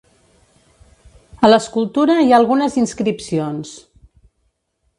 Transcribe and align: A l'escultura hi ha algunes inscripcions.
A 1.47 1.51
l'escultura 1.51 2.15
hi 2.23 2.33
ha 2.33 2.39
algunes 2.39 2.79
inscripcions. 2.85 3.77